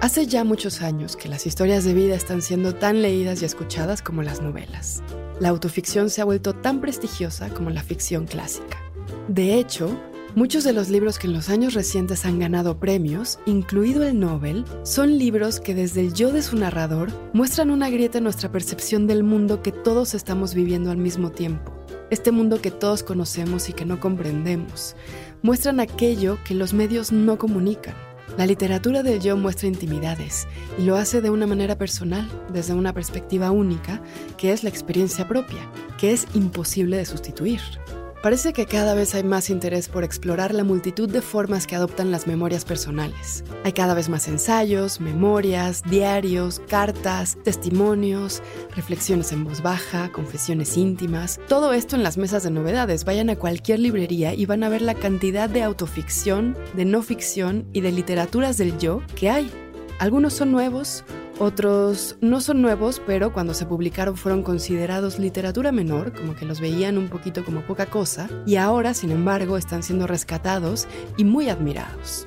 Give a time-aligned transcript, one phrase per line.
[0.00, 4.00] Hace ya muchos años que las historias de vida están siendo tan leídas y escuchadas
[4.00, 5.02] como las novelas.
[5.40, 8.78] La autoficción se ha vuelto tan prestigiosa como la ficción clásica.
[9.28, 9.94] De hecho,
[10.34, 14.64] muchos de los libros que en los años recientes han ganado premios, incluido el Nobel,
[14.84, 19.06] son libros que desde el yo de su narrador muestran una grieta en nuestra percepción
[19.06, 21.76] del mundo que todos estamos viviendo al mismo tiempo.
[22.08, 24.96] Este mundo que todos conocemos y que no comprendemos.
[25.42, 27.94] Muestran aquello que los medios no comunican
[28.36, 30.46] la literatura del yo muestra intimidades
[30.78, 34.00] y lo hace de una manera personal, desde una perspectiva única,
[34.36, 37.60] que es la experiencia propia, que es imposible de sustituir.
[38.22, 42.10] Parece que cada vez hay más interés por explorar la multitud de formas que adoptan
[42.10, 43.44] las memorias personales.
[43.64, 48.42] Hay cada vez más ensayos, memorias, diarios, cartas, testimonios,
[48.76, 51.40] reflexiones en voz baja, confesiones íntimas.
[51.48, 53.06] Todo esto en las mesas de novedades.
[53.06, 57.68] Vayan a cualquier librería y van a ver la cantidad de autoficción, de no ficción
[57.72, 59.50] y de literaturas del yo que hay.
[60.00, 61.04] Algunos son nuevos,
[61.38, 66.58] otros no son nuevos, pero cuando se publicaron fueron considerados literatura menor, como que los
[66.58, 71.50] veían un poquito como poca cosa, y ahora, sin embargo, están siendo rescatados y muy
[71.50, 72.26] admirados.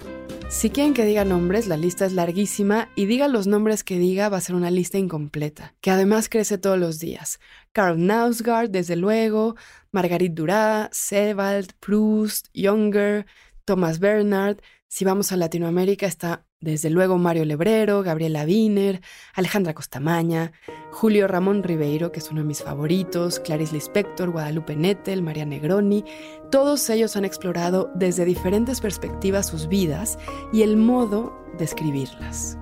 [0.50, 4.30] Si quieren que diga nombres, la lista es larguísima y diga los nombres que diga
[4.30, 7.40] va a ser una lista incompleta, que además crece todos los días.
[7.72, 9.56] Karl Nausgaard, desde luego,
[9.92, 13.26] Marguerite Duras, Sebald, Proust, Younger,
[13.66, 14.58] Thomas Bernard.
[14.88, 19.02] Si vamos a Latinoamérica está desde luego Mario Lebrero, Gabriela Wiener,
[19.34, 20.54] Alejandra Costamaña,
[20.92, 26.06] Julio Ramón Ribeiro, que es uno de mis favoritos, Clarice Lispector, Guadalupe Nettel, María Negroni,
[26.52, 30.18] todos ellos han explorado desde diferentes perspectivas sus vidas
[30.54, 32.58] y el modo de escribirlas.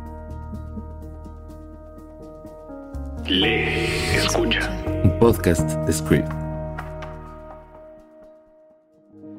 [3.27, 4.83] Lee, escucha.
[5.03, 6.31] Un podcast de Script.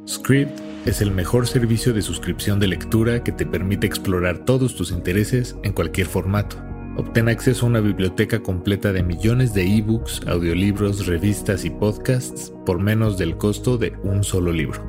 [0.06, 4.90] Script es el mejor servicio de suscripción de lectura que te permite explorar todos tus
[4.90, 6.56] intereses en cualquier formato.
[6.96, 12.80] Obtén acceso a una biblioteca completa de millones de ebooks, audiolibros, revistas y podcasts por
[12.80, 14.82] menos del costo de un solo libro.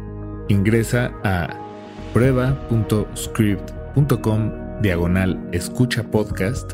[0.49, 1.59] Ingresa a
[2.13, 4.51] prueba.script.com
[4.81, 6.73] diagonal escucha podcast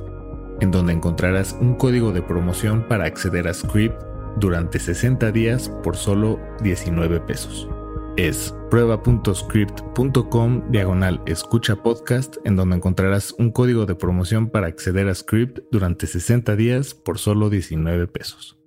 [0.61, 4.01] en donde encontrarás un código de promoción para acceder a Script
[4.37, 7.67] durante 60 días por solo 19 pesos
[8.27, 15.15] es prueba.script.com diagonal escucha podcast en donde encontrarás un código de promoción para acceder a
[15.15, 18.57] Script durante 60 días por solo 19 pesos.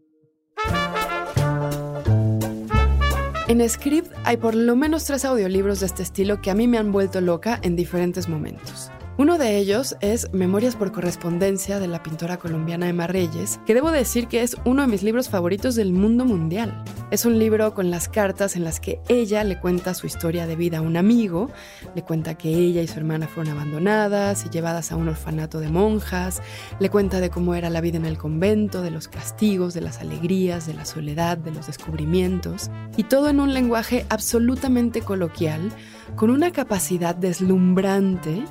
[3.48, 6.78] En Script hay por lo menos tres audiolibros de este estilo que a mí me
[6.78, 8.91] han vuelto loca en diferentes momentos.
[9.18, 13.90] Uno de ellos es Memorias por correspondencia de la pintora colombiana Emma Reyes, que debo
[13.90, 16.82] decir que es uno de mis libros favoritos del mundo mundial.
[17.10, 20.56] Es un libro con las cartas en las que ella le cuenta su historia de
[20.56, 21.50] vida a un amigo,
[21.94, 25.68] le cuenta que ella y su hermana fueron abandonadas y llevadas a un orfanato de
[25.68, 26.40] monjas,
[26.80, 29.98] le cuenta de cómo era la vida en el convento, de los castigos, de las
[29.98, 35.70] alegrías, de la soledad, de los descubrimientos, y todo en un lenguaje absolutamente coloquial,
[36.16, 38.42] con una capacidad deslumbrante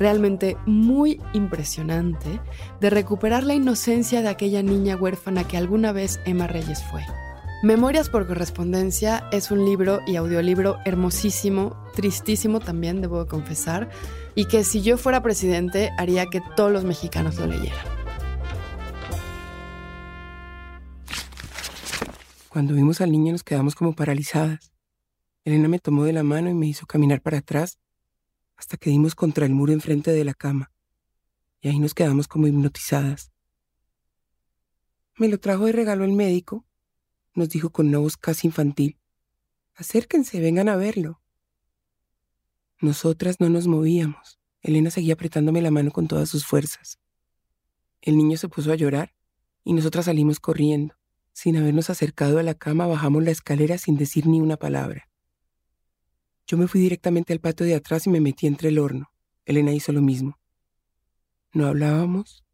[0.00, 2.40] realmente muy impresionante
[2.80, 7.04] de recuperar la inocencia de aquella niña huérfana que alguna vez Emma Reyes fue.
[7.62, 13.90] Memorias por correspondencia es un libro y audiolibro hermosísimo, tristísimo también, debo confesar,
[14.34, 17.84] y que si yo fuera presidente haría que todos los mexicanos lo leyeran.
[22.48, 24.72] Cuando vimos al niño nos quedamos como paralizadas.
[25.44, 27.78] Elena me tomó de la mano y me hizo caminar para atrás
[28.60, 30.70] hasta que dimos contra el muro enfrente de la cama,
[31.62, 33.32] y ahí nos quedamos como hipnotizadas.
[35.16, 36.66] Me lo trajo de regalo el médico,
[37.34, 38.98] nos dijo con una voz casi infantil.
[39.76, 41.22] Acérquense, vengan a verlo.
[42.82, 44.38] Nosotras no nos movíamos.
[44.60, 46.98] Elena seguía apretándome la mano con todas sus fuerzas.
[48.02, 49.14] El niño se puso a llorar
[49.64, 50.96] y nosotras salimos corriendo.
[51.32, 55.09] Sin habernos acercado a la cama, bajamos la escalera sin decir ni una palabra.
[56.50, 59.12] Yo me fui directamente al patio de atrás y me metí entre el horno.
[59.44, 60.36] Elena hizo lo mismo.
[61.52, 62.44] No hablábamos,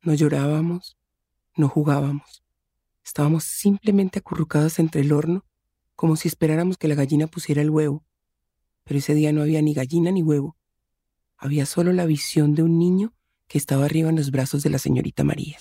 [0.00, 0.96] no llorábamos,
[1.54, 2.42] no jugábamos.
[3.04, 5.44] Estábamos simplemente acurrucadas entre el horno,
[5.94, 8.02] como si esperáramos que la gallina pusiera el huevo.
[8.82, 10.56] Pero ese día no había ni gallina ni huevo.
[11.36, 13.12] Había solo la visión de un niño
[13.46, 15.58] que estaba arriba en los brazos de la señorita María.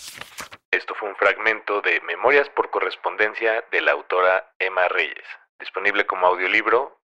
[0.72, 5.26] Esto fue un fragmento de Memorias por correspondencia de la autora Emma Reyes,
[5.60, 7.03] disponible como audiolibro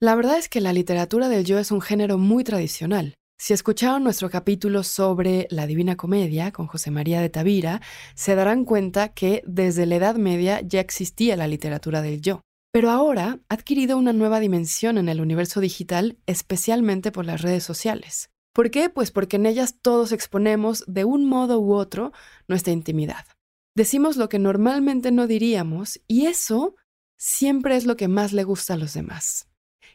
[0.00, 3.14] La verdad es que la literatura del yo es un género muy tradicional.
[3.38, 7.80] Si escucharon nuestro capítulo sobre la Divina Comedia con José María de Tavira,
[8.14, 12.42] se darán cuenta que desde la Edad Media ya existía la literatura del yo.
[12.72, 17.64] Pero ahora ha adquirido una nueva dimensión en el universo digital, especialmente por las redes
[17.64, 18.30] sociales.
[18.52, 18.90] ¿Por qué?
[18.90, 22.12] Pues porque en ellas todos exponemos de un modo u otro
[22.46, 23.24] nuestra intimidad.
[23.76, 26.74] Decimos lo que normalmente no diríamos y eso
[27.20, 29.48] siempre es lo que más le gusta a los demás.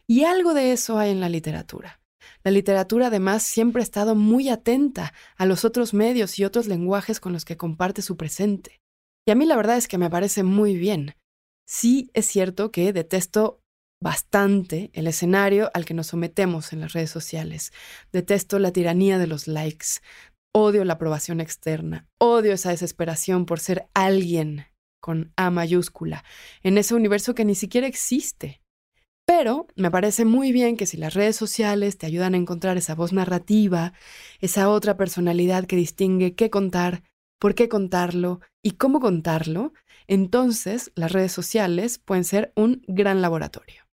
[0.06, 2.00] Y algo de eso hay en la literatura.
[2.44, 7.18] La literatura además siempre ha estado muy atenta a los otros medios y otros lenguajes
[7.20, 8.80] con los que comparte su presente.
[9.26, 11.16] Y a mí la verdad es que me parece muy bien.
[11.68, 13.60] Sí es cierto que detesto
[14.00, 17.72] bastante el escenario al que nos sometemos en las redes sociales.
[18.12, 19.86] Detesto la tiranía de los likes.
[20.54, 22.06] Odio la aprobación externa.
[22.18, 24.66] Odio esa desesperación por ser alguien
[25.00, 26.24] con A mayúscula
[26.62, 28.60] en ese universo que ni siquiera existe.
[29.26, 32.94] Pero me parece muy bien que si las redes sociales te ayudan a encontrar esa
[32.94, 33.92] voz narrativa,
[34.40, 37.02] esa otra personalidad que distingue qué contar,
[37.40, 39.72] por qué contarlo y cómo contarlo,
[40.06, 43.86] entonces las redes sociales pueden ser un gran laboratorio.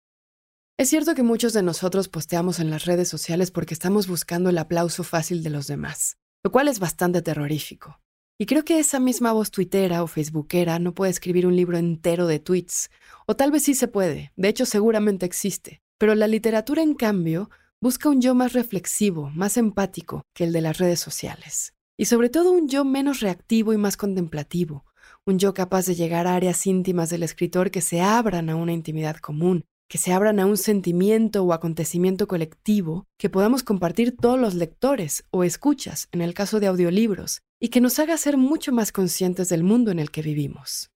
[0.77, 4.57] Es cierto que muchos de nosotros posteamos en las redes sociales porque estamos buscando el
[4.57, 8.01] aplauso fácil de los demás, lo cual es bastante terrorífico.
[8.41, 12.25] Y creo que esa misma voz tuitera o facebookera no puede escribir un libro entero
[12.25, 12.89] de tweets,
[13.27, 17.51] o tal vez sí se puede, de hecho seguramente existe, pero la literatura en cambio
[17.79, 22.29] busca un yo más reflexivo, más empático que el de las redes sociales, y sobre
[22.29, 24.85] todo un yo menos reactivo y más contemplativo,
[25.23, 28.73] un yo capaz de llegar a áreas íntimas del escritor que se abran a una
[28.73, 34.39] intimidad común, que se abran a un sentimiento o acontecimiento colectivo que podamos compartir todos
[34.39, 38.73] los lectores o escuchas en el caso de audiolibros y que nos haga ser mucho
[38.73, 40.89] más conscientes del mundo en el que vivimos.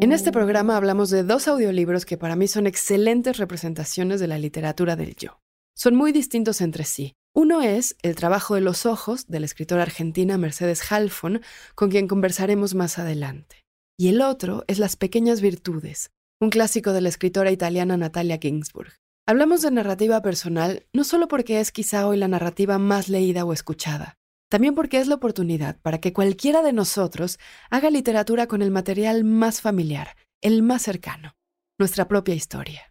[0.00, 4.38] En este programa hablamos de dos audiolibros que para mí son excelentes representaciones de la
[4.38, 5.38] literatura del yo.
[5.76, 7.14] Son muy distintos entre sí.
[7.34, 11.42] Uno es El trabajo de los ojos de la escritora argentina Mercedes Halfon,
[11.74, 13.64] con quien conversaremos más adelante.
[13.96, 16.10] Y el otro es Las pequeñas virtudes
[16.40, 18.92] un clásico de la escritora italiana Natalia Ginsburg.
[19.26, 23.52] Hablamos de narrativa personal no solo porque es quizá hoy la narrativa más leída o
[23.52, 24.18] escuchada,
[24.54, 27.40] también porque es la oportunidad para que cualquiera de nosotros
[27.70, 31.34] haga literatura con el material más familiar, el más cercano,
[31.76, 32.82] nuestra propia historia.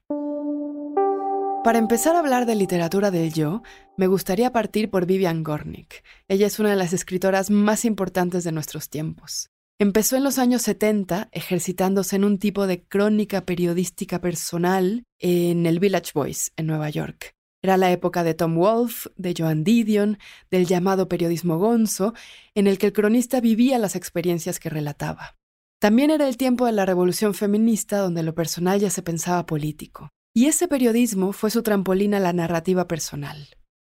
[1.64, 3.62] Para empezar a hablar de literatura del yo,
[3.96, 6.04] me gustaría partir por Vivian Gornick.
[6.28, 9.50] Ella es una de las escritoras más importantes de nuestros tiempos.
[9.80, 15.80] Empezó en los años 70 ejercitándose en un tipo de crónica periodística personal en el
[15.80, 17.33] Village Voice, en Nueva York.
[17.64, 20.20] Era la época de Tom Wolfe, de Joan Didion,
[20.52, 22.14] del llamado periodismo gonzo,
[22.56, 25.38] en el que el cronista vivía las experiencias que relataba.
[25.80, 30.10] También era el tiempo de la revolución feminista donde lo personal ya se pensaba político.
[30.36, 33.48] Y ese periodismo fue su trampolín a la narrativa personal.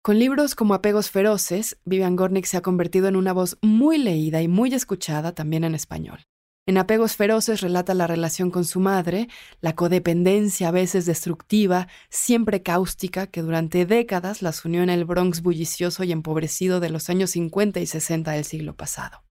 [0.03, 4.43] Con libros como Apegos Feroces, Vivian Gornick se ha convertido en una voz muy leída
[4.43, 6.19] y muy escuchada también en español.
[6.67, 9.27] En Apegos Feroces relata la relación con su madre,
[9.61, 15.43] la codependencia a veces destructiva, siempre cáustica, que durante décadas las unió en el Bronx
[15.43, 19.21] bullicioso y empobrecido de los años 50 y 60 del siglo pasado.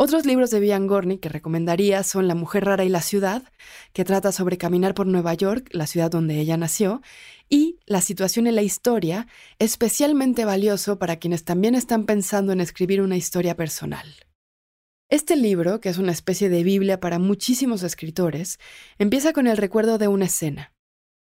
[0.00, 3.44] Otros libros de Vivian Gornick que recomendaría son La mujer rara y la ciudad,
[3.92, 7.02] que trata sobre caminar por Nueva York, la ciudad donde ella nació,
[7.48, 9.28] y La situación en la historia,
[9.60, 14.27] especialmente valioso para quienes también están pensando en escribir una historia personal.
[15.10, 18.58] Este libro, que es una especie de Biblia para muchísimos escritores,
[18.98, 20.74] empieza con el recuerdo de una escena.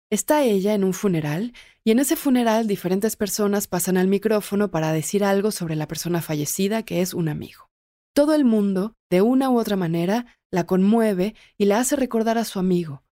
[0.10, 1.54] Está ella en un funeral
[1.84, 6.24] y en ese funeral diferentes personas pasan al micrófono para decir algo sobre la persona
[6.24, 7.70] fallecida que es un amigo.
[8.16, 12.46] Todo el mundo, de una u otra manera, la conmueve y la hace recordar a
[12.46, 13.04] su amigo.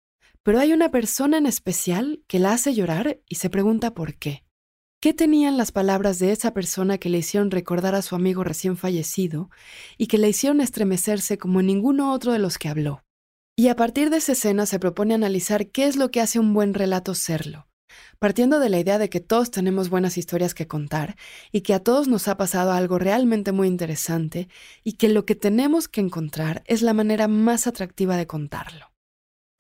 [0.42, 4.44] Pero hay una persona en especial que la hace llorar y se pregunta por qué.
[5.04, 8.78] ¿Qué tenían las palabras de esa persona que le hicieron recordar a su amigo recién
[8.78, 9.50] fallecido
[9.98, 13.04] y que le hicieron estremecerse como ninguno otro de los que habló?
[13.58, 16.54] Y a partir de esa escena se propone analizar qué es lo que hace un
[16.54, 17.68] buen relato serlo,
[18.18, 21.18] partiendo de la idea de que todos tenemos buenas historias que contar
[21.52, 24.48] y que a todos nos ha pasado algo realmente muy interesante
[24.86, 28.93] y que lo que tenemos que encontrar es la manera más atractiva de contarlo.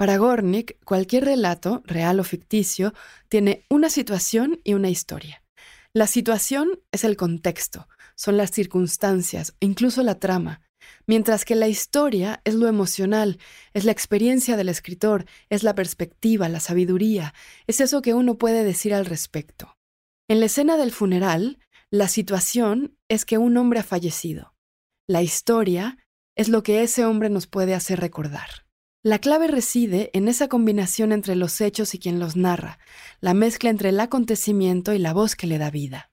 [0.03, 2.93] Para Gornick, cualquier relato, real o ficticio,
[3.29, 5.45] tiene una situación y una historia.
[5.93, 10.59] La situación es el contexto, son las circunstancias, incluso la trama,
[11.07, 13.39] mientras que la historia es lo emocional,
[13.73, 17.33] es la experiencia del escritor, es la perspectiva, la sabiduría,
[17.65, 19.77] es eso que uno puede decir al respecto.
[20.27, 24.53] En la escena del funeral, la situación es que un hombre ha fallecido.
[25.07, 25.97] La historia
[26.35, 28.62] es lo que ese hombre nos puede hacer recordar.
[29.05, 32.79] La clave reside en esa combinación entre los hechos y quien los narra,
[33.19, 36.09] la mezcla entre el acontecimiento y la voz que le da vida.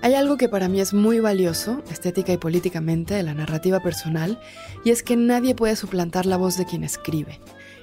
[0.00, 4.40] Hay algo que para mí es muy valioso, estética y políticamente, de la narrativa personal,
[4.82, 7.38] y es que nadie puede suplantar la voz de quien escribe.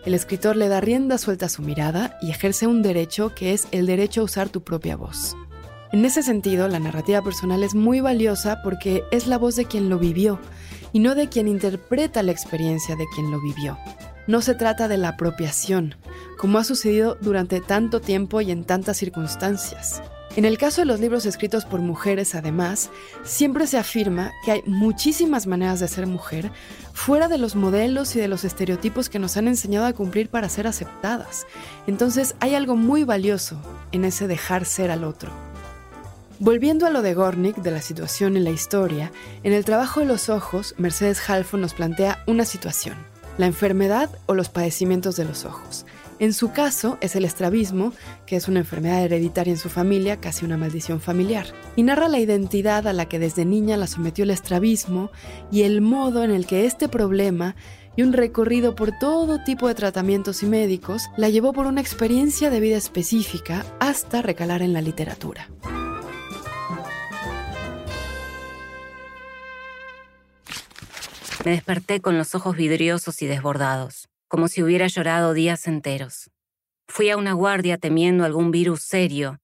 [0.05, 3.67] el escritor le da rienda suelta a su mirada y ejerce un derecho que es
[3.71, 5.35] el derecho a usar tu propia voz.
[5.91, 9.89] En ese sentido, la narrativa personal es muy valiosa porque es la voz de quien
[9.89, 10.39] lo vivió
[10.93, 13.77] y no de quien interpreta la experiencia de quien lo vivió.
[14.25, 15.95] No se trata de la apropiación,
[16.37, 20.01] como ha sucedido durante tanto tiempo y en tantas circunstancias.
[20.35, 22.89] En el caso de los libros escritos por mujeres, además,
[23.23, 26.51] siempre se afirma que hay muchísimas maneras de ser mujer
[26.91, 30.49] fuera de los modelos y de los estereotipos que nos han enseñado a cumplir para
[30.49, 31.45] ser aceptadas.
[31.85, 33.57] Entonces hay algo muy valioso
[33.91, 35.29] en ese dejar ser al otro.
[36.39, 39.11] Volviendo a lo de Gornick, de la situación en la historia,
[39.43, 42.95] en el trabajo de los ojos, Mercedes Halfon nos plantea una situación,
[43.37, 45.85] la enfermedad o los padecimientos de los ojos.
[46.19, 47.93] En su caso es el estrabismo,
[48.25, 52.19] que es una enfermedad hereditaria en su familia, casi una maldición familiar, y narra la
[52.19, 55.11] identidad a la que desde niña la sometió el estrabismo
[55.51, 57.55] y el modo en el que este problema
[57.95, 62.49] y un recorrido por todo tipo de tratamientos y médicos la llevó por una experiencia
[62.49, 65.47] de vida específica hasta recalar en la literatura.
[71.45, 76.31] Me desperté con los ojos vidriosos y desbordados, como si hubiera llorado días enteros.
[76.87, 79.39] Fui a una guardia temiendo algún virus serio,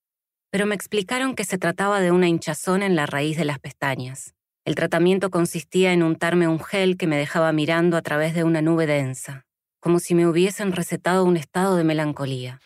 [0.49, 4.33] pero me explicaron que se trataba de una hinchazón en la raíz de las pestañas.
[4.63, 8.61] El tratamiento consistía en untarme un gel que me dejaba mirando a través de una
[8.61, 9.45] nube densa,
[9.81, 12.61] como si me hubiesen recetado un estado de melancolía.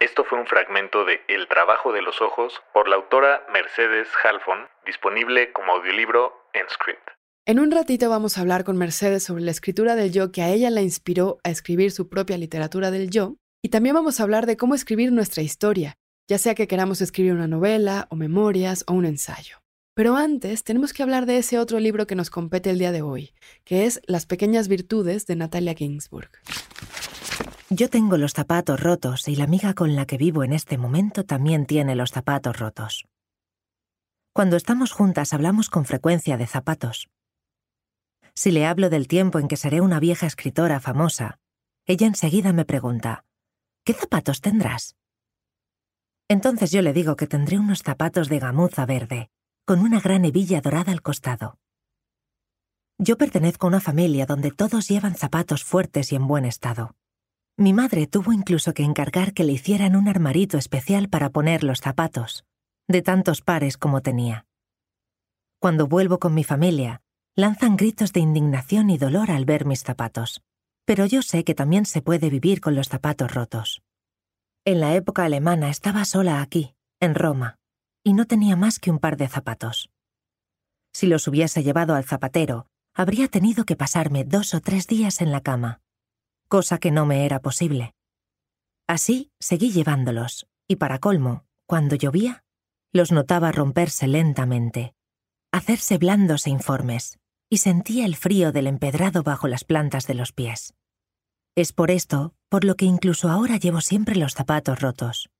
[0.00, 4.66] Esto fue un fragmento de El trabajo de los ojos por la autora Mercedes Halfon,
[4.86, 7.15] disponible como audiolibro en Script.
[7.48, 10.50] En un ratito vamos a hablar con Mercedes sobre la escritura del yo que a
[10.50, 14.46] ella la inspiró a escribir su propia literatura del yo, y también vamos a hablar
[14.46, 15.94] de cómo escribir nuestra historia,
[16.28, 19.58] ya sea que queramos escribir una novela o memorias o un ensayo.
[19.94, 23.02] Pero antes tenemos que hablar de ese otro libro que nos compete el día de
[23.02, 26.32] hoy, que es Las pequeñas virtudes de Natalia Ginsburg.
[27.70, 31.24] Yo tengo los zapatos rotos y la amiga con la que vivo en este momento
[31.24, 33.06] también tiene los zapatos rotos.
[34.32, 37.08] Cuando estamos juntas hablamos con frecuencia de zapatos.
[38.38, 41.38] Si le hablo del tiempo en que seré una vieja escritora famosa,
[41.86, 43.24] ella enseguida me pregunta,
[43.82, 44.94] ¿qué zapatos tendrás?
[46.28, 49.30] Entonces yo le digo que tendré unos zapatos de gamuza verde,
[49.64, 51.58] con una gran hebilla dorada al costado.
[52.98, 56.94] Yo pertenezco a una familia donde todos llevan zapatos fuertes y en buen estado.
[57.56, 61.80] Mi madre tuvo incluso que encargar que le hicieran un armarito especial para poner los
[61.80, 62.44] zapatos,
[62.86, 64.44] de tantos pares como tenía.
[65.58, 67.00] Cuando vuelvo con mi familia,
[67.36, 70.42] lanzan gritos de indignación y dolor al ver mis zapatos.
[70.86, 73.82] Pero yo sé que también se puede vivir con los zapatos rotos.
[74.64, 77.58] En la época alemana estaba sola aquí, en Roma,
[78.02, 79.90] y no tenía más que un par de zapatos.
[80.94, 85.30] Si los hubiese llevado al zapatero, habría tenido que pasarme dos o tres días en
[85.30, 85.82] la cama,
[86.48, 87.94] cosa que no me era posible.
[88.86, 92.44] Así seguí llevándolos, y para colmo, cuando llovía,
[92.92, 94.94] los notaba romperse lentamente,
[95.52, 100.32] hacerse blandos e informes, y sentía el frío del empedrado bajo las plantas de los
[100.32, 100.74] pies.
[101.54, 105.30] Es por esto por lo que incluso ahora llevo siempre los zapatos rotos,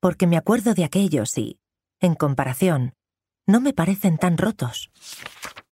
[0.00, 1.58] porque me acuerdo de aquellos y,
[2.00, 2.94] en comparación,
[3.46, 4.90] no me parecen tan rotos.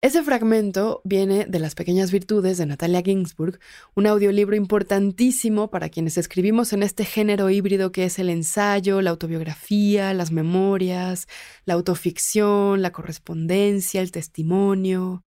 [0.01, 3.59] Ese fragmento viene de Las pequeñas virtudes de Natalia Ginsburg,
[3.95, 9.09] un audiolibro importantísimo para quienes escribimos en este género híbrido que es el ensayo, la
[9.09, 11.27] autobiografía, las memorias,
[11.65, 15.25] la autoficción, la correspondencia, el testimonio.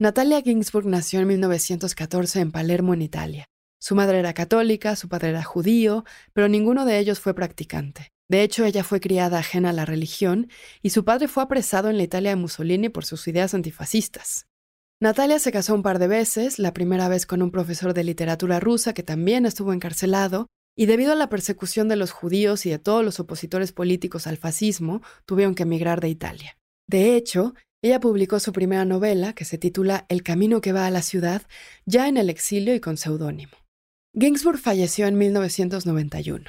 [0.00, 3.50] Natalia Ginsburg nació en 1914 en Palermo, en Italia.
[3.78, 8.08] Su madre era católica, su padre era judío, pero ninguno de ellos fue practicante.
[8.26, 10.48] De hecho, ella fue criada ajena a la religión
[10.80, 14.46] y su padre fue apresado en la Italia de Mussolini por sus ideas antifascistas.
[15.02, 18.58] Natalia se casó un par de veces, la primera vez con un profesor de literatura
[18.58, 20.46] rusa que también estuvo encarcelado,
[20.78, 24.38] y debido a la persecución de los judíos y de todos los opositores políticos al
[24.38, 26.56] fascismo, tuvieron que emigrar de Italia.
[26.86, 30.90] De hecho, ella publicó su primera novela, que se titula El camino que va a
[30.90, 31.42] la ciudad,
[31.86, 33.52] ya en el exilio y con seudónimo.
[34.12, 36.44] Ginsburg falleció en 1991.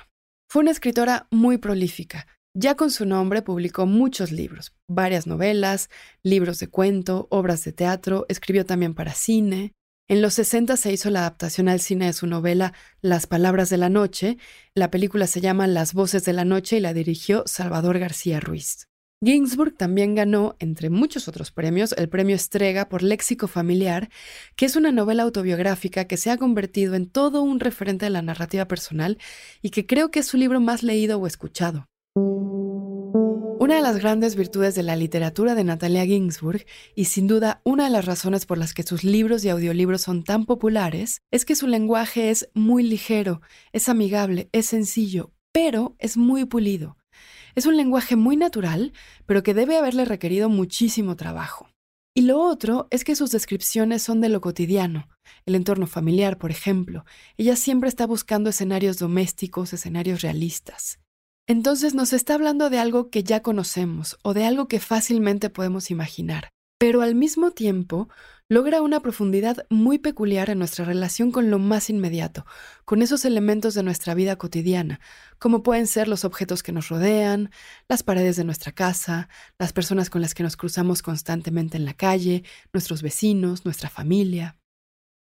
[0.50, 2.28] Fue una escritora muy prolífica.
[2.54, 5.90] Ya con su nombre publicó muchos libros, varias novelas,
[6.22, 9.72] libros de cuento, obras de teatro, escribió también para cine.
[10.10, 13.78] En los 60 se hizo la adaptación al cine de su novela Las Palabras de
[13.78, 14.38] la Noche.
[14.76, 18.90] La película se llama Las Voces de la Noche y la dirigió Salvador García Ruiz.
[19.24, 24.10] Ginsburg también ganó, entre muchos otros premios, el premio Estrega por Léxico Familiar,
[24.56, 28.24] que es una novela autobiográfica que se ha convertido en todo un referente de la
[28.24, 29.20] narrativa personal
[29.62, 31.86] y que creo que es su libro más leído o escuchado.
[33.60, 37.84] Una de las grandes virtudes de la literatura de Natalia Ginsburg, y sin duda una
[37.84, 41.56] de las razones por las que sus libros y audiolibros son tan populares, es que
[41.56, 46.98] su lenguaje es muy ligero, es amigable, es sencillo, pero es muy pulido.
[47.56, 48.94] Es un lenguaje muy natural,
[49.26, 51.70] pero que debe haberle requerido muchísimo trabajo.
[52.14, 55.08] Y lo otro es que sus descripciones son de lo cotidiano,
[55.46, 57.06] el entorno familiar, por ejemplo.
[57.38, 61.00] Ella siempre está buscando escenarios domésticos, escenarios realistas.
[61.48, 65.90] Entonces nos está hablando de algo que ya conocemos o de algo que fácilmente podemos
[65.90, 68.10] imaginar, pero al mismo tiempo
[68.52, 72.46] logra una profundidad muy peculiar en nuestra relación con lo más inmediato,
[72.84, 75.00] con esos elementos de nuestra vida cotidiana,
[75.40, 77.50] como pueden ser los objetos que nos rodean,
[77.88, 81.94] las paredes de nuestra casa, las personas con las que nos cruzamos constantemente en la
[81.94, 82.44] calle,
[82.74, 84.58] nuestros vecinos, nuestra familia.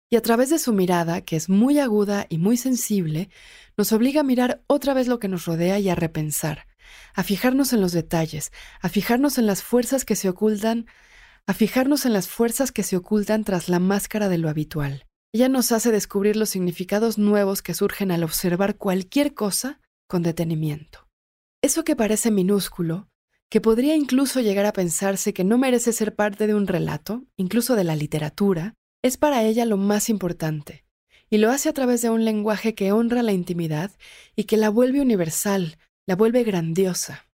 [0.08, 3.28] Y a través de su mirada, que es muy aguda y muy sensible,
[3.76, 6.68] nos obliga a mirar otra vez lo que nos rodea y a repensar,
[7.12, 8.50] a fijarnos en los detalles,
[8.80, 10.86] a fijarnos en las fuerzas que se ocultan,
[11.46, 15.06] a fijarnos en las fuerzas que se ocultan tras la máscara de lo habitual.
[15.32, 21.06] Ella nos hace descubrir los significados nuevos que surgen al observar cualquier cosa con detenimiento.
[21.62, 23.08] Eso que parece minúsculo,
[23.48, 27.76] que podría incluso llegar a pensarse que no merece ser parte de un relato, incluso
[27.76, 30.84] de la literatura, es para ella lo más importante,
[31.30, 33.92] y lo hace a través de un lenguaje que honra la intimidad
[34.36, 37.29] y que la vuelve universal, la vuelve grandiosa.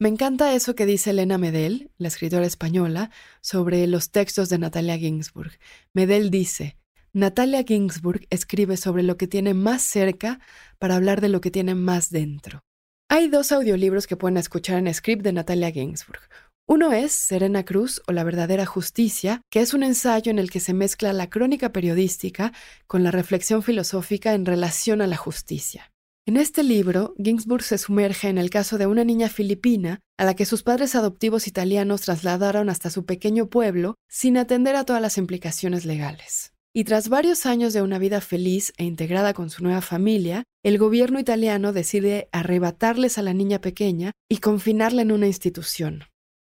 [0.00, 4.96] Me encanta eso que dice Elena Medel, la escritora española, sobre los textos de Natalia
[4.96, 5.58] Ginsburg.
[5.92, 6.76] Medel dice,
[7.12, 10.38] Natalia Ginsburg escribe sobre lo que tiene más cerca
[10.78, 12.60] para hablar de lo que tiene más dentro.
[13.08, 16.20] Hay dos audiolibros que pueden escuchar en script de Natalia Ginsburg.
[16.68, 20.60] Uno es Serena Cruz o La verdadera justicia, que es un ensayo en el que
[20.60, 22.52] se mezcla la crónica periodística
[22.86, 25.90] con la reflexión filosófica en relación a la justicia.
[26.28, 30.34] En este libro, Ginsburg se sumerge en el caso de una niña filipina a la
[30.34, 35.16] que sus padres adoptivos italianos trasladaron hasta su pequeño pueblo sin atender a todas las
[35.16, 36.52] implicaciones legales.
[36.74, 40.76] Y tras varios años de una vida feliz e integrada con su nueva familia, el
[40.76, 46.04] gobierno italiano decide arrebatarles a la niña pequeña y confinarla en una institución.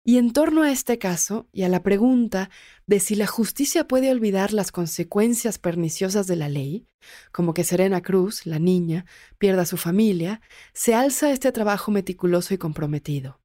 [0.09, 2.49] Y en torno a este caso y a la pregunta
[2.87, 6.87] de si la justicia puede olvidar las consecuencias perniciosas de la ley,
[7.31, 9.05] como que Serena Cruz, la niña,
[9.37, 10.41] pierda su familia,
[10.73, 13.39] se alza este trabajo meticuloso y comprometido.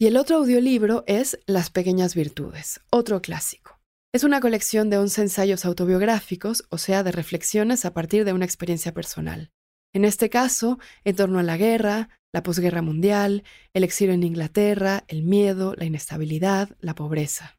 [0.00, 3.78] Y el otro audiolibro es Las pequeñas virtudes, otro clásico.
[4.12, 8.46] Es una colección de once ensayos autobiográficos, o sea, de reflexiones a partir de una
[8.46, 9.52] experiencia personal.
[9.92, 13.42] En este caso, en torno a la guerra, la posguerra mundial,
[13.74, 17.58] el exilio en Inglaterra, el miedo, la inestabilidad, la pobreza.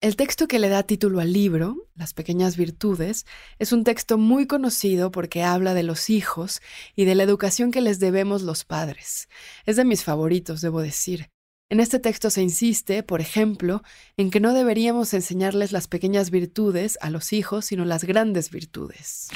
[0.00, 3.24] El texto que le da título al libro, Las pequeñas virtudes,
[3.60, 6.60] es un texto muy conocido porque habla de los hijos
[6.96, 9.28] y de la educación que les debemos los padres.
[9.64, 11.30] Es de mis favoritos, debo decir.
[11.68, 13.82] En este texto se insiste, por ejemplo,
[14.16, 19.28] en que no deberíamos enseñarles las pequeñas virtudes a los hijos, sino las grandes virtudes.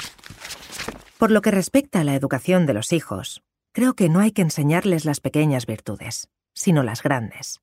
[1.17, 4.43] Por lo que respecta a la educación de los hijos, creo que no hay que
[4.43, 7.59] enseñarles las pequeñas virtudes, sino las grandes.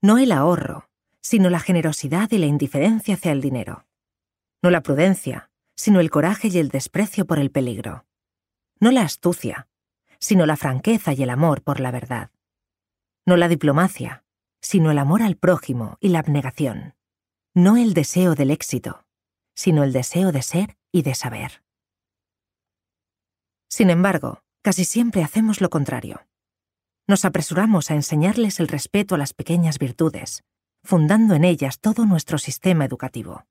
[0.00, 0.88] No el ahorro,
[1.20, 3.86] sino la generosidad y la indiferencia hacia el dinero.
[4.62, 8.06] No la prudencia, sino el coraje y el desprecio por el peligro.
[8.78, 9.68] No la astucia,
[10.18, 12.30] sino la franqueza y el amor por la verdad.
[13.26, 14.24] No la diplomacia,
[14.62, 16.94] sino el amor al prójimo y la abnegación.
[17.54, 19.04] No el deseo del éxito,
[19.54, 21.62] sino el deseo de ser y de saber.
[23.70, 26.26] Sin embargo, Casi siempre hacemos lo contrario.
[27.06, 30.44] Nos apresuramos a enseñarles el respeto a las pequeñas virtudes,
[30.84, 33.46] fundando en ellas todo nuestro sistema educativo.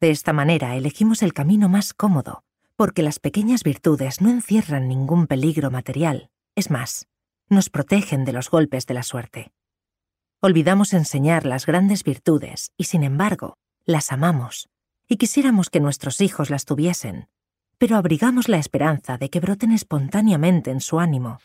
[0.00, 2.42] De esta manera elegimos el camino más cómodo,
[2.74, 7.06] porque las pequeñas virtudes no encierran ningún peligro material, es más,
[7.48, 9.52] nos protegen de los golpes de la suerte.
[10.40, 14.68] Olvidamos enseñar las grandes virtudes y, sin embargo, las amamos,
[15.06, 17.28] y quisiéramos que nuestros hijos las tuviesen,
[17.80, 21.38] pero abrigamos la esperanza de que broten espontáneamente en su ánimo.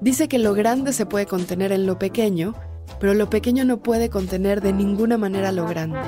[0.00, 2.54] Dice que lo grande se puede contener en lo pequeño,
[2.98, 5.98] pero lo pequeño no puede contener de ninguna manera lo grande,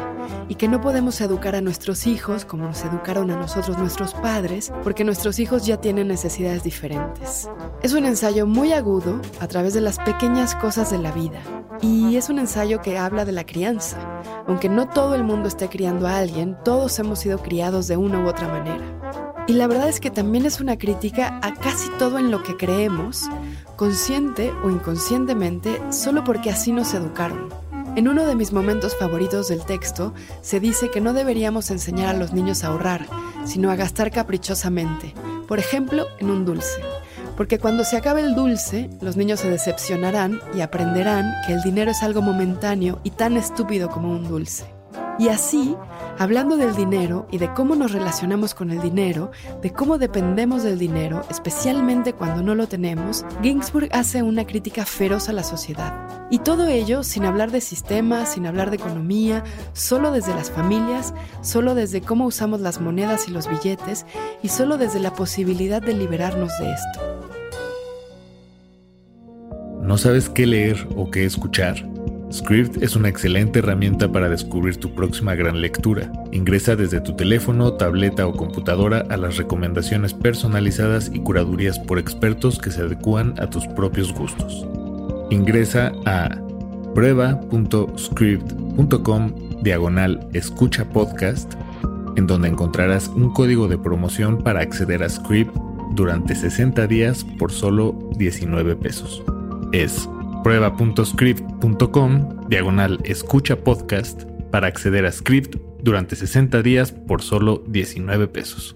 [0.48, 4.72] y que no podemos educar a nuestros hijos como nos educaron a nosotros nuestros padres,
[4.82, 7.48] porque nuestros hijos ya tienen necesidades diferentes.
[7.82, 11.40] Es un ensayo muy agudo a través de las pequeñas cosas de la vida,
[11.80, 13.98] y es un ensayo que habla de la crianza.
[14.46, 18.24] Aunque no todo el mundo esté criando a alguien, todos hemos sido criados de una
[18.24, 19.27] u otra manera.
[19.48, 22.58] Y la verdad es que también es una crítica a casi todo en lo que
[22.58, 23.30] creemos,
[23.76, 27.48] consciente o inconscientemente, solo porque así nos educaron.
[27.96, 32.18] En uno de mis momentos favoritos del texto, se dice que no deberíamos enseñar a
[32.18, 33.06] los niños a ahorrar,
[33.46, 35.14] sino a gastar caprichosamente,
[35.48, 36.82] por ejemplo, en un dulce
[37.34, 41.92] Porque cuando se acabe el dulce, los niños se decepcionarán y aprenderán que el dinero
[41.92, 44.66] es algo momentáneo y tan estúpido como un dulce.
[45.18, 45.74] Y así,
[46.18, 49.31] hablando del dinero y de cómo nos relacionamos con el dinero,
[49.62, 55.28] de cómo dependemos del dinero, especialmente cuando no lo tenemos, Ginsburg hace una crítica feroz
[55.28, 56.28] a la sociedad.
[56.31, 61.14] Y todo ello sin hablar de sistemas, sin hablar de economía, solo desde las familias,
[61.40, 64.04] solo desde cómo usamos las monedas y los billetes,
[64.42, 67.18] y solo desde la posibilidad de liberarnos de esto.
[69.83, 71.97] ¿No sabes qué leer o qué escuchar?
[72.30, 76.12] Script es una excelente herramienta para descubrir tu próxima gran lectura.
[76.30, 82.58] Ingresa desde tu teléfono, tableta o computadora a las recomendaciones personalizadas y curadurías por expertos
[82.58, 84.66] que se adecúan a tus propios gustos.
[85.30, 86.28] Ingresa a
[86.94, 91.54] prueba.script.com diagonal escucha podcast,
[92.16, 95.56] en donde encontrarás un código de promoción para acceder a Script
[95.94, 99.22] durante 60 días por solo 19 pesos.
[99.72, 100.06] Es
[100.48, 108.74] Prueba.script.com, diagonal escucha podcast, para acceder a Script durante 60 días por solo 19 pesos.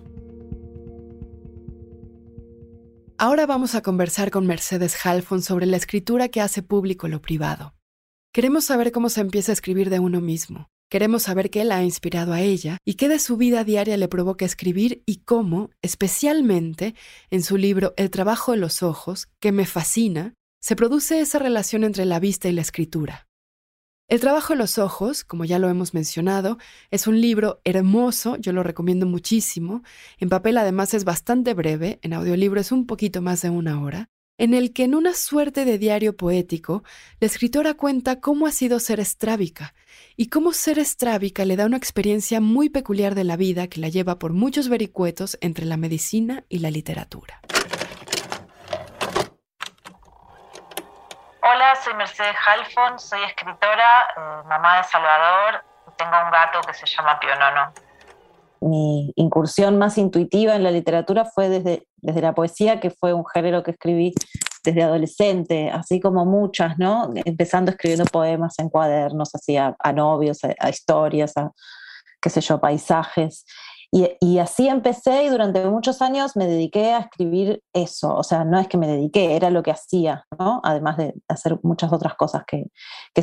[3.17, 7.73] Ahora vamos a conversar con Mercedes Halfon sobre la escritura que hace público lo privado.
[8.35, 10.69] Queremos saber cómo se empieza a escribir de uno mismo.
[10.91, 14.09] Queremos saber qué la ha inspirado a ella y qué de su vida diaria le
[14.09, 16.95] provoca escribir y cómo, especialmente
[17.31, 21.83] en su libro El trabajo de los ojos, que me fascina, se produce esa relación
[21.83, 23.27] entre la vista y la escritura.
[24.09, 26.59] El trabajo de los ojos, como ya lo hemos mencionado,
[26.91, 29.83] es un libro hermoso, yo lo recomiendo muchísimo.
[30.19, 34.09] En papel además es bastante breve, en audiolibro es un poquito más de una hora,
[34.39, 36.85] en el que en una suerte de diario poético,
[37.19, 39.75] la escritora cuenta cómo ha sido ser estrábica
[40.17, 43.89] y cómo ser estrábica le da una experiencia muy peculiar de la vida que la
[43.89, 47.41] lleva por muchos vericuetos entre la medicina y la literatura.
[51.45, 55.65] Hola, soy Mercedes Halfon, soy escritora, eh, mamá de Salvador,
[55.97, 57.73] tengo un gato que se llama Pionono.
[58.61, 63.27] Mi incursión más intuitiva en la literatura fue desde, desde la poesía, que fue un
[63.27, 64.15] género que escribí
[64.63, 67.11] desde adolescente, así como muchas, ¿no?
[67.25, 71.51] Empezando escribiendo poemas en cuadernos, así a, novios, a, historias, a,
[72.21, 73.45] qué sé yo, paisajes.
[73.95, 78.17] Y, así empecé y durante muchos años me dediqué a escribir eso.
[78.17, 80.63] O sea, no es que me dediqué, era lo que hacía, ¿no?
[80.65, 82.71] Además de hacer muchas otras cosas que,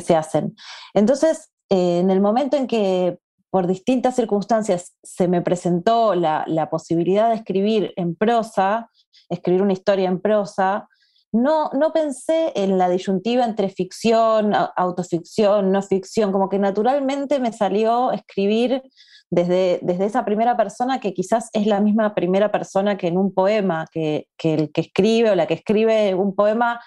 [0.00, 0.54] se hacen.
[0.94, 3.18] Entonces, eh, en el momento en que
[3.50, 8.88] por distintas circunstancias se me presentó la, posibilidad de escribir en prosa,
[9.28, 10.88] escribir una historia en prosa,
[11.32, 17.52] no, no pensé en la disyuntiva entre ficción, autoficción, no ficción, como que naturalmente me
[17.52, 18.82] salió escribir
[19.30, 23.86] desde, esa primera persona que quizás es la misma primera persona que en un poema,
[23.92, 26.80] que, el que escribe o la que escribe un poema,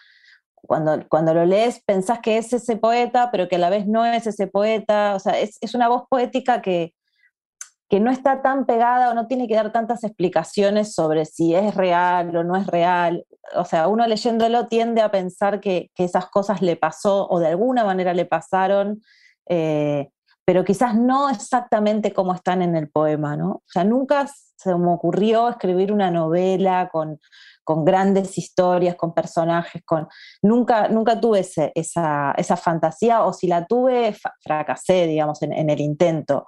[0.53, 4.05] cuando, cuando lo lees pensás que es ese poeta, pero que a la vez no
[4.05, 6.93] es ese poeta, o sea, es, una voz poética que,
[7.89, 11.73] que no está tan pegada o no tiene que dar tantas explicaciones sobre si es
[11.75, 13.25] real o no es real.
[13.55, 17.85] O sea, uno leyéndolo tiende a pensar que, esas cosas le pasó o de alguna
[17.85, 19.01] manera le pasaron.
[19.47, 20.09] Eh,
[20.45, 23.49] pero quizás no exactamente como están en el poema, ¿no?
[23.51, 24.27] O sea, nunca
[24.63, 27.19] se me ocurrió escribir una novela con,
[27.85, 30.07] grandes historias, con personajes, con...
[30.41, 31.39] Nunca, nunca tuve
[31.75, 36.45] esa, esa, fantasía, o si la tuve, fracasé, digamos, en, el intento.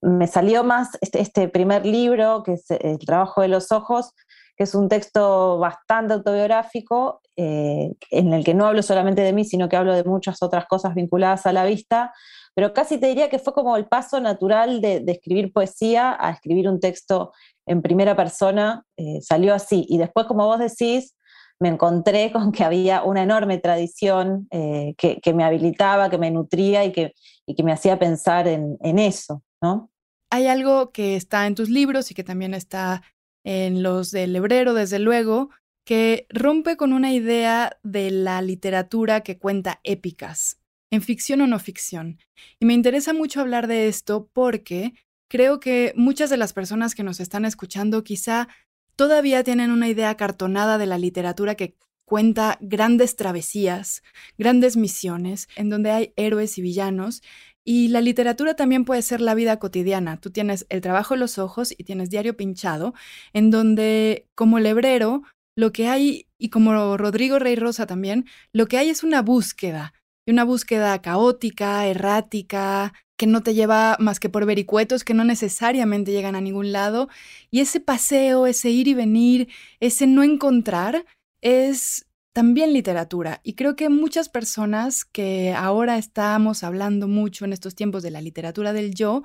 [0.00, 4.14] Me salió más este, este, primer libro, que es El trabajo de los ojos,
[4.56, 9.44] que es un texto bastante autobiográfico, eh, en el que no hablo solamente de mí,
[9.44, 12.12] sino que hablo de muchas otras cosas vinculadas a la vista,
[12.58, 16.68] pero casi te diría que fue como el paso natural de, escribir poesía a escribir
[16.68, 17.30] un texto
[17.64, 19.86] en primera persona, eh, salió así.
[19.88, 21.14] Y después, como vos decís,
[21.60, 26.84] me encontré con que había una enorme tradición eh, que, me habilitaba, que me nutría
[26.84, 27.12] y que,
[27.46, 29.88] que me hacía pensar en, en eso, ¿no?
[30.28, 33.02] Hay algo que está en tus libros y que también está
[33.44, 35.50] en los del Hebrero, desde luego,
[35.84, 40.57] que rompe con una idea de la literatura que cuenta épicas
[40.90, 42.18] en ficción o no ficción.
[42.58, 44.94] Y me interesa mucho hablar de esto porque
[45.28, 48.48] creo que muchas de las personas que nos están escuchando quizá
[48.96, 54.02] todavía tienen una idea cartonada de la literatura que cuenta grandes travesías,
[54.38, 57.22] grandes misiones, en donde hay héroes y villanos.
[57.64, 60.18] Y la literatura también puede ser la vida cotidiana.
[60.18, 62.94] Tú tienes el trabajo en los ojos y tienes diario pinchado,
[63.34, 65.22] en donde como lebrero,
[65.54, 69.92] lo que hay, y como Rodrigo Rey Rosa también, lo que hay es una búsqueda
[70.28, 75.24] y una búsqueda caótica, errática, que no te lleva más que por vericuetos que no
[75.24, 77.08] necesariamente llegan a ningún lado.
[77.50, 79.48] Y ese paseo, ese ir y venir,
[79.80, 81.06] ese no encontrar,
[81.40, 83.40] es también literatura.
[83.42, 88.20] Y creo que muchas personas que ahora estamos hablando mucho en estos tiempos de la
[88.20, 89.22] literatura del yo,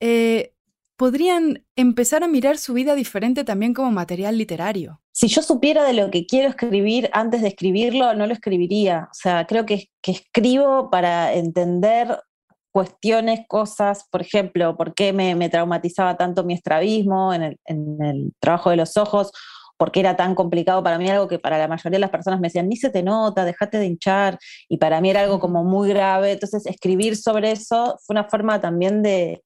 [0.00, 0.54] eh,
[0.98, 5.00] podrían empezar a mirar su vida diferente también como material literario.
[5.12, 9.08] Si yo supiera de lo que quiero escribir antes de escribirlo, no lo escribiría.
[9.08, 12.18] O sea, creo que, que escribo para entender
[12.72, 18.32] cuestiones, cosas, por ejemplo, por qué me, traumatizaba tanto mi estrabismo en el, en el,
[18.40, 19.30] trabajo de los ojos,
[19.76, 22.40] por qué era tan complicado para mí, algo que para la mayoría de las personas
[22.40, 24.36] me decían, ni se te nota, déjate de hinchar,
[24.68, 26.32] y para mí era algo como muy grave.
[26.32, 29.42] Entonces, escribir sobre eso fue una forma también de,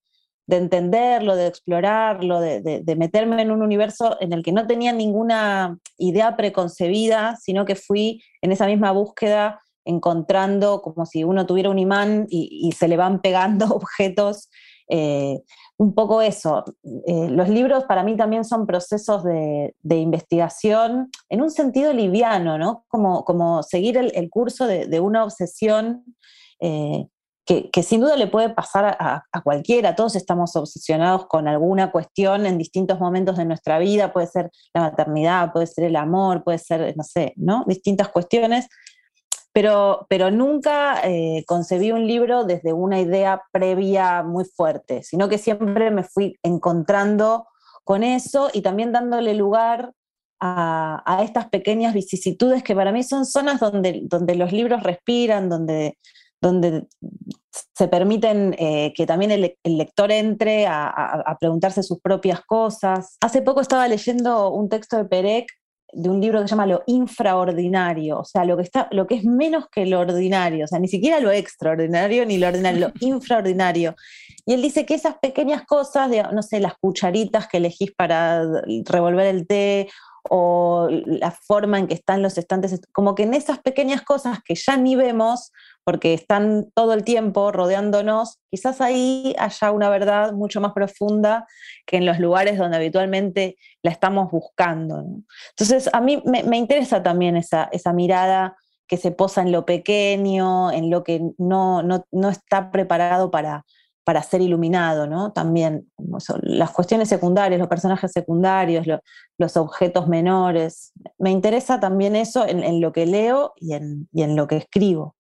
[0.53, 5.79] de entenderlo, de explorarlo, de, meterme en un universo en el que no tenía ninguna
[5.97, 11.79] idea preconcebida, sino que fui en esa misma búsqueda encontrando como si uno tuviera un
[11.79, 14.51] imán y, se le van pegando objetos.
[14.91, 15.41] Eh,
[15.79, 16.65] un poco eso.
[17.07, 22.85] Eh, los libros para mí también son procesos de, investigación en un sentido liviano, ¿no?
[22.89, 26.05] Como, como seguir el, curso de, una obsesión
[26.61, 27.07] eh,
[27.45, 29.97] que, sin duda le puede pasar a, cualquiera.
[29.97, 34.13] Todos estamos obsesionados con alguna cuestión en distintos momentos de nuestra vida.
[34.13, 37.65] Puede ser la maternidad, puede ser el amor, puede ser, no sé, ¿no?
[37.67, 38.69] Distintas cuestiones.
[39.53, 45.37] Pero, pero nunca eh, concebí un libro desde una idea previa muy fuerte, sino que
[45.37, 47.47] siempre me fui encontrando
[47.85, 49.93] con eso y también dándole lugar
[50.41, 55.51] a, a, estas pequeñas vicisitudes que para mí son zonas donde, donde los libros respiran,
[55.51, 55.99] donde,
[56.43, 56.87] donde
[57.51, 63.17] se permiten eh, que también el, lector entre a, preguntarse sus propias cosas.
[63.21, 65.47] Hace poco estaba leyendo un texto de Perec
[65.93, 69.17] de un libro que se llama Lo infraordinario, o sea, lo que, está, lo que
[69.17, 72.93] es menos que lo ordinario, o sea, ni siquiera lo extraordinario ni lo ordinario, lo
[73.07, 73.95] infraordinario.
[74.47, 78.43] Y él dice que esas pequeñas cosas, de, no sé, las cucharitas que elegís para
[78.87, 79.89] revolver el té
[80.29, 84.55] o la forma en que están los estantes, como que en esas pequeñas cosas que
[84.55, 85.53] ya ni vemos,
[85.85, 91.47] porque están todo el tiempo rodeándonos, quizás ahí haya una verdad mucho más profunda
[91.87, 95.05] que en los lugares donde habitualmente la estamos buscando.
[95.51, 98.57] Entonces, a mí me, interesa también esa, esa, mirada
[98.87, 103.65] que se posa en lo pequeño, en lo que no, no, está preparado para,
[104.05, 105.33] para ser iluminado, ¿no?
[105.33, 105.89] También
[106.43, 108.87] las cuestiones secundarias, los personajes secundarios,
[109.39, 110.93] los objetos menores.
[111.19, 115.15] Me interesa también eso en, lo que leo y en, lo que escribo.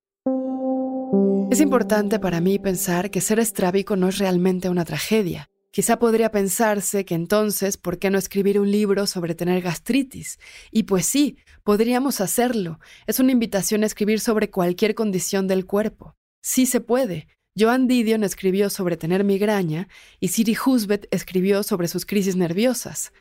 [1.51, 5.49] Es importante para mí pensar que ser estrábico no es realmente una tragedia.
[5.71, 10.39] Quizá podría pensarse que entonces, ¿por qué no escribir un libro sobre tener gastritis?
[10.71, 12.79] Y pues sí, podríamos hacerlo.
[13.07, 16.15] Es una invitación a escribir sobre cualquier condición del cuerpo.
[16.43, 17.27] Sí se puede.
[17.59, 19.89] Joan Didion escribió sobre tener migraña
[20.21, 23.13] y Siri Husbet escribió sobre sus crisis nerviosas.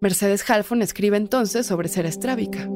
[0.00, 2.68] Mercedes Halfon escribe entonces sobre ser estrábica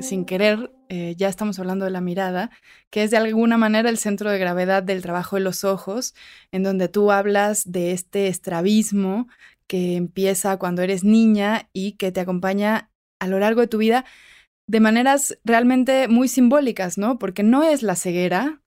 [0.00, 2.50] sin querer, eh, ya estamos hablando de la mirada,
[2.90, 6.14] que es de alguna manera el centro de gravedad del trabajo de los ojos,
[6.52, 9.26] en donde tú hablas de este estrabismo
[9.66, 14.04] que empieza cuando eres niña y que te acompaña a lo largo de tu vida
[14.66, 17.18] de maneras realmente muy simbólicas, ¿no?
[17.18, 18.62] Porque no es la ceguera,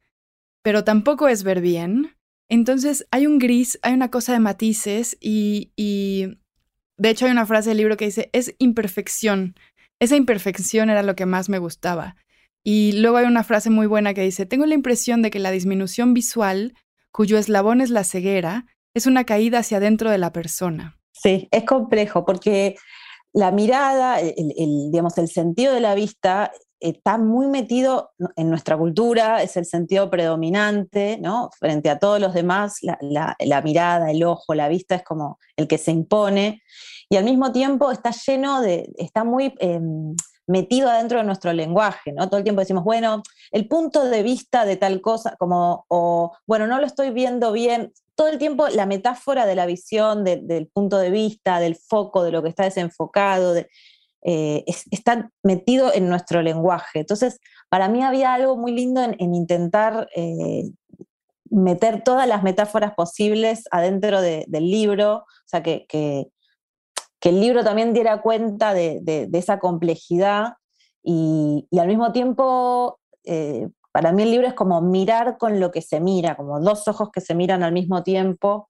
[0.62, 2.16] pero tampoco es ver bien.
[2.50, 6.38] Entonces hay un gris, hay una cosa de matices y, y
[6.98, 9.56] de hecho hay una frase del libro que dice, es imperfección
[10.00, 12.16] esa imperfección era lo que más me gustaba.
[12.64, 15.52] Y luego hay una frase muy buena que dice, tengo la impresión de que la
[15.52, 16.74] disminución visual,
[17.12, 21.00] cuyo eslabón es la ceguera, es una caída hacia adentro de la persona.
[21.12, 22.76] Sí, es complejo porque
[23.34, 29.58] la mirada, digamos, el sentido de la vista está muy metido en nuestra cultura, es
[29.58, 31.50] el sentido predominante, ¿no?
[31.60, 35.78] Frente a todos los demás, la mirada, el ojo, la vista es como el que
[35.78, 36.62] se impone
[37.10, 42.12] y al mismo tiempo está lleno de, está muy em, metido adentro de nuestro lenguaje,
[42.12, 42.28] ¿no?
[42.28, 46.68] Todo el tiempo decimos, bueno, el punto de vista de tal cosa, como, o, bueno,
[46.68, 47.94] no lo estoy viendo bien.
[48.16, 52.32] Todo el tiempo la metáfora de la visión, del punto de vista, del foco, de
[52.32, 53.54] lo que está desenfocado,
[54.24, 57.00] eh, está metido en nuestro lenguaje.
[57.00, 60.64] Entonces, para mí había algo muy lindo en, intentar eh,
[61.50, 67.94] meter todas las metáforas posibles adentro del libro, o sea, que, que el libro también
[67.94, 70.54] diera cuenta de, esa complejidad
[71.04, 75.82] y, al mismo tiempo, eh, para mí el libro es como mirar con lo que
[75.82, 78.70] se mira, como dos ojos que se miran al mismo tiempo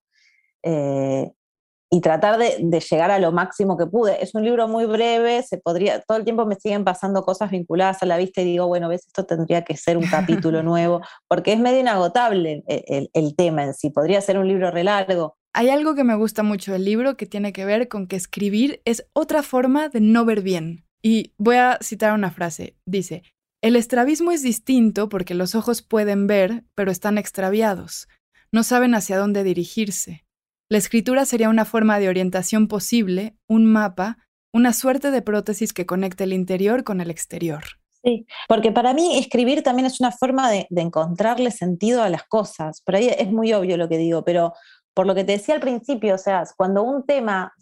[1.90, 4.22] y tratar de, llegar a lo máximo que pude.
[4.22, 8.02] Es un libro muy breve, se podría, todo el tiempo me siguen pasando cosas vinculadas
[8.02, 11.52] a la vista y digo, bueno, ves, esto tendría que ser un capítulo nuevo, porque
[11.52, 15.70] es medio inagotable el, el tema en sí, podría ser un libro re largo hay
[15.70, 19.08] algo que me gusta mucho del libro que tiene que ver con que escribir es
[19.12, 20.84] otra forma de no ver bien.
[21.02, 22.76] Y voy a citar una frase.
[22.86, 23.24] Dice,
[23.60, 28.08] el estrabismo es distinto porque los ojos pueden ver, pero están extraviados.
[28.52, 30.24] No saben hacia dónde dirigirse.
[30.70, 34.18] La escritura sería una forma de orientación posible, un mapa,
[34.52, 37.64] una suerte de prótesis que conecte el interior con el exterior.
[38.04, 42.82] Sí, porque para mí escribir también es una forma de, encontrarle sentido a las cosas.
[42.82, 44.52] Por ahí es muy obvio lo que digo, pero
[44.92, 47.52] por lo que te decía al principio, o sea, cuando un tema,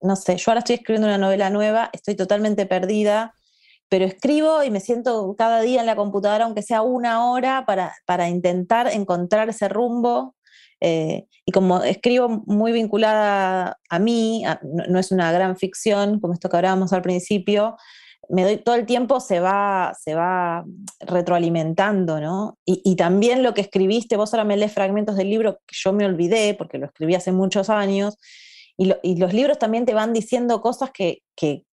[0.00, 3.34] no sé, yo ahora estoy escribiendo una novela nueva, estoy totalmente perdida,
[3.90, 7.94] pero escribo y me siento cada día en la computadora, aunque sea una hora, para,
[8.06, 10.34] para intentar encontrar ese rumbo.
[10.80, 16.48] Eh, y como escribo muy vinculada a mí, no, es una gran ficción, como esto
[16.48, 17.76] que hablábamos al principio,
[18.28, 20.64] me doy todo el tiempo se va, se va
[21.00, 22.58] retroalimentando, ¿no?
[22.64, 26.06] Y, también lo que escribiste, vos ahora me lees fragmentos del libro que yo me
[26.06, 28.16] olvidé, porque lo escribí hace muchos años,
[28.76, 31.64] y, los libros también te van diciendo cosas que, que,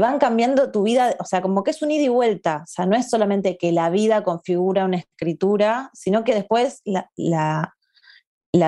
[0.00, 2.84] van cambiando tu vida, o sea, como que es un ida y vuelta, o sea,
[2.84, 7.74] no es solamente que la vida configura una escritura, sino que después la, la,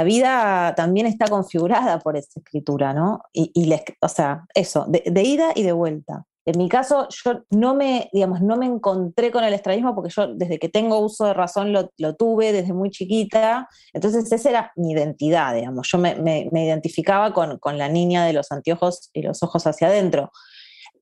[0.05, 3.23] vida también está configurada por esa escritura, ¿no?
[3.33, 3.53] Y,
[4.01, 6.27] o sea, eso, de ida y de vuelta.
[6.47, 10.29] En mi caso, yo no me, digamos, no me encontré con el extrañismo porque yo
[10.29, 14.93] desde que tengo uso de razón lo, tuve desde muy chiquita, entonces esa era mi
[14.93, 19.89] identidad, digamos, yo me, identificaba con, la niña de los anteojos y los ojos hacia
[19.89, 20.31] adentro.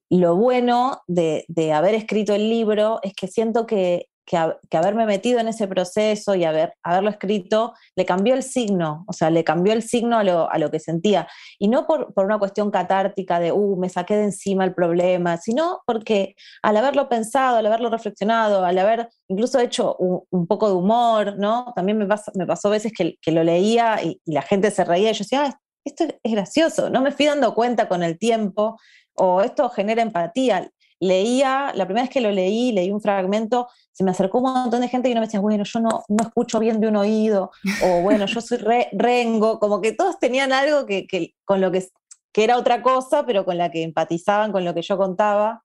[0.09, 4.37] Lo bueno de, de haber escrito el libro es que siento que que,
[4.77, 9.31] haberme metido en ese proceso y haber, haberlo escrito, le cambió el signo, o sea,
[9.31, 11.29] le cambió el signo a lo, que sentía.
[11.59, 15.83] Y no por, una cuestión catártica de, uh, me saqué de encima el problema, sino
[15.87, 21.39] porque al haberlo pensado, al haberlo reflexionado, al haber incluso hecho un, poco de humor,
[21.39, 21.73] ¿no?
[21.75, 25.15] También me, pasó, me pasó veces que, lo leía y, la gente se reía y
[25.15, 28.79] yo decía, ah, esto es gracioso, no me fui dando cuenta con el tiempo
[29.17, 30.71] o esto genera empatía
[31.05, 34.81] leía, la primera vez que lo leí, leí un fragmento, se me acercó un montón
[34.81, 37.51] de gente y no me decía, bueno, yo no, no escucho bien de un oído,
[37.83, 38.59] o bueno, yo soy
[38.93, 41.07] rengo, como que todos tenían algo que,
[41.45, 41.87] con lo que,
[42.33, 45.63] que era otra cosa, pero con la que empatizaban con lo que yo contaba.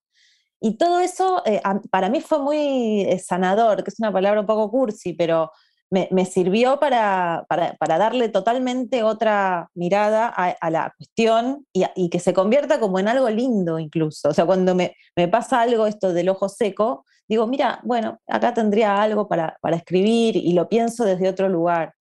[0.61, 4.45] Y todo eso eh, para mí fue muy eh, sanador, que es una palabra un
[4.45, 5.51] poco cursi, pero
[5.91, 7.45] me, sirvió para,
[7.79, 13.79] darle totalmente otra mirada a, la cuestión y, que se convierta como en algo lindo
[13.79, 14.29] incluso.
[14.29, 14.95] O sea, cuando me,
[15.31, 20.53] pasa algo esto del ojo seco, digo, mira, bueno, acá tendría algo para, escribir y
[20.53, 21.93] lo pienso desde otro lugar.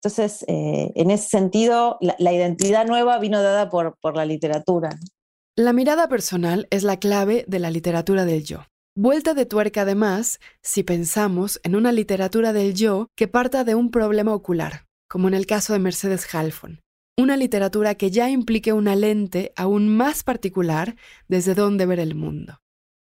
[0.00, 4.90] Entonces, eh, en ese sentido, la, identidad nueva vino dada por, por la literatura.
[5.56, 8.60] La mirada personal es la clave de la literatura del yo.
[9.00, 13.92] Vuelta de tuerca además si pensamos en una literatura del yo que parta de un
[13.92, 16.80] problema ocular, como en el caso de Mercedes Halfon.
[17.16, 20.96] Una literatura que ya implique una lente aún más particular
[21.28, 22.58] desde donde ver el mundo.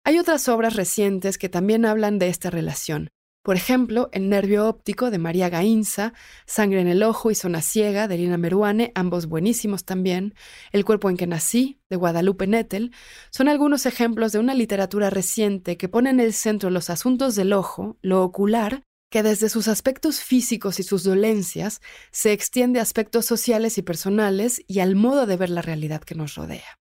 [0.05, 3.09] Hay otras obras recientes que también hablan de esta relación,
[3.43, 6.13] por ejemplo, El nervio óptico de María Gainza,
[6.45, 10.35] Sangre en el ojo y Zona ciega de Lina Meruane, ambos buenísimos también,
[10.71, 12.91] El cuerpo en que nací de Guadalupe Nettel,
[13.31, 17.53] son algunos ejemplos de una literatura reciente que pone en el centro los asuntos del
[17.53, 23.25] ojo, lo ocular, que desde sus aspectos físicos y sus dolencias se extiende a aspectos
[23.25, 26.80] sociales y personales y al modo de ver la realidad que nos rodea.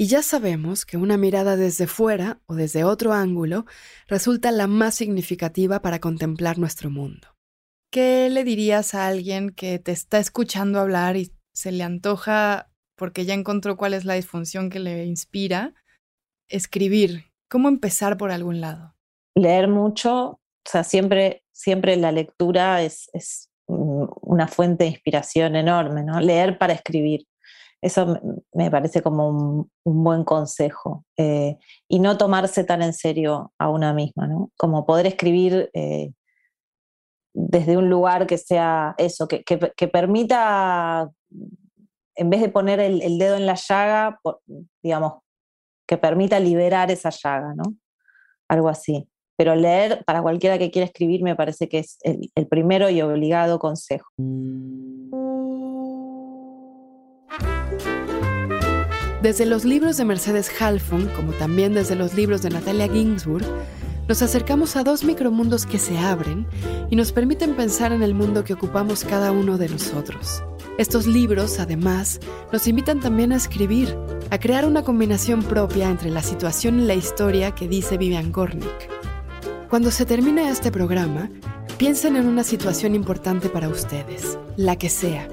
[0.00, 3.66] Y ya sabemos que una mirada desde fuera o desde otro ángulo
[4.06, 7.26] resulta la más significativa para contemplar nuestro mundo.
[7.90, 13.24] ¿Qué le dirías a alguien que te está escuchando hablar y se le antoja, porque
[13.24, 15.74] ya encontró cuál es la disfunción que le inspira,
[16.48, 17.32] escribir?
[17.50, 18.94] ¿Cómo empezar por algún lado?
[19.34, 26.04] Leer mucho, o sea, siempre, siempre la lectura es, es una fuente de inspiración enorme,
[26.04, 26.20] ¿no?
[26.20, 27.26] Leer para escribir.
[27.80, 28.20] Eso
[28.52, 31.04] me parece como un, buen consejo.
[31.16, 34.50] Eh, y no tomarse tan en serio a una misma, ¿no?
[34.56, 36.12] Como poder escribir eh,
[37.34, 41.10] desde un lugar que sea eso, que, permita,
[42.16, 44.20] en vez de poner el, dedo en la llaga,
[44.82, 45.22] digamos,
[45.86, 47.74] que permita liberar esa llaga, ¿no?
[48.48, 49.08] Algo así.
[49.36, 53.60] Pero leer, para cualquiera que quiera escribir, me parece que es el primero y obligado
[53.60, 54.08] consejo.
[59.22, 63.44] Desde los libros de Mercedes Halfon, como también desde los libros de Natalia Ginsburg,
[64.06, 66.46] nos acercamos a dos micromundos que se abren
[66.88, 70.44] y nos permiten pensar en el mundo que ocupamos cada uno de nosotros.
[70.78, 72.20] Estos libros, además,
[72.52, 73.92] nos invitan también a escribir,
[74.30, 78.88] a crear una combinación propia entre la situación y la historia que dice Vivian Gornick.
[79.68, 81.28] Cuando se termine este programa,
[81.76, 85.26] piensen en una situación importante para ustedes, la que sea,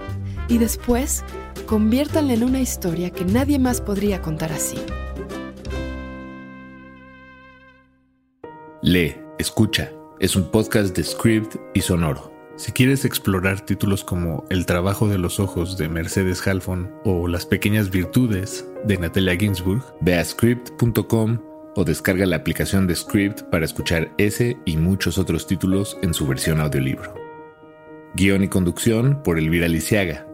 [0.47, 1.23] y después
[1.65, 4.77] conviértanla en una historia que nadie más podría contar así.
[8.81, 12.31] Lee, escucha, es un podcast de Script y Sonoro.
[12.55, 17.45] Si quieres explorar títulos como El trabajo de los ojos de Mercedes Halfon o Las
[17.45, 21.39] pequeñas virtudes de Natalia Ginsburg, ve a script.com
[21.75, 26.25] o descarga la aplicación de Script para escuchar ese y muchos otros títulos en su
[26.25, 27.13] versión audiolibro.
[28.13, 30.25] Guión y conducción por Elvira Lisiaga.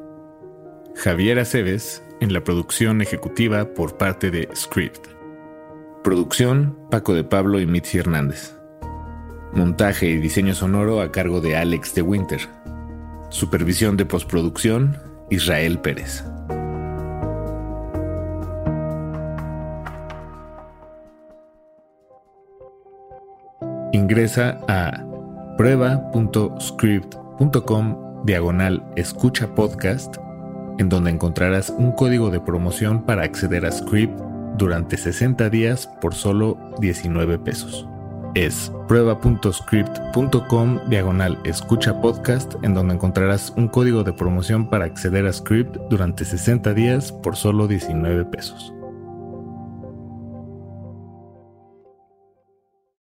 [1.03, 5.07] Javier Aceves en la producción ejecutiva por parte de Script.
[6.03, 8.55] Producción Paco de Pablo y Mitzi Hernández.
[9.51, 12.41] Montaje y diseño sonoro a cargo de Alex de Winter.
[13.29, 14.95] Supervisión de postproducción
[15.31, 16.23] Israel Pérez.
[23.91, 25.03] Ingresa a
[25.57, 30.17] prueba.script.com diagonal escucha podcast,
[30.77, 34.19] en donde encontrarás un código de promoción para acceder a Script
[34.57, 37.87] durante 60 días por solo 19 pesos
[38.35, 45.33] es prueba.script.com diagonal escucha podcast en donde encontrarás un código de promoción para acceder a
[45.33, 48.73] Script durante 60 días por solo 19 pesos.